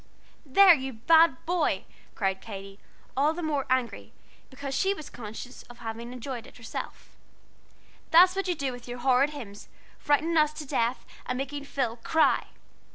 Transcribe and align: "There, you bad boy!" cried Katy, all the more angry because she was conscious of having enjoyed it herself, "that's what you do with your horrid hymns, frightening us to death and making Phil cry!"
"There, 0.47 0.73
you 0.73 0.93
bad 0.93 1.45
boy!" 1.45 1.85
cried 2.15 2.41
Katy, 2.41 2.79
all 3.15 3.33
the 3.33 3.43
more 3.43 3.67
angry 3.69 4.13
because 4.49 4.73
she 4.73 4.95
was 4.95 5.11
conscious 5.11 5.61
of 5.69 5.77
having 5.77 6.11
enjoyed 6.11 6.47
it 6.47 6.57
herself, 6.57 7.11
"that's 8.09 8.35
what 8.35 8.47
you 8.47 8.55
do 8.55 8.71
with 8.71 8.87
your 8.87 8.97
horrid 8.97 9.29
hymns, 9.29 9.67
frightening 9.99 10.37
us 10.37 10.53
to 10.53 10.65
death 10.65 11.05
and 11.27 11.37
making 11.37 11.65
Phil 11.65 11.97
cry!" 11.97 12.47